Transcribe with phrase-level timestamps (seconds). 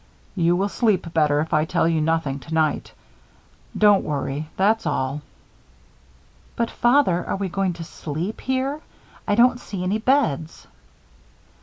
[0.35, 2.91] "You will sleep better if I tell you nothing tonight.
[3.77, 5.21] Don't worry that's all."
[6.55, 8.81] "But, Daddy, are we going to sleep here?
[9.27, 10.65] I don't see any beds."